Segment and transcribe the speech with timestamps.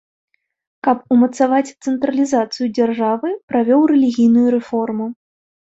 [0.87, 5.05] Каб умацаваць цэнтралізацыю дзяржавы, правёў рэлігійную рэформу.